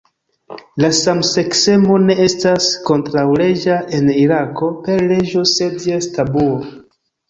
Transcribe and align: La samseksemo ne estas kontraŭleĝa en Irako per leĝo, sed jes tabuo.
La 0.83 0.89
samseksemo 0.99 1.99
ne 2.07 2.17
estas 2.25 2.71
kontraŭleĝa 2.89 3.79
en 4.01 4.13
Irako 4.25 4.75
per 4.91 5.09
leĝo, 5.17 5.49
sed 5.57 5.83
jes 5.95 6.15
tabuo. 6.21 6.63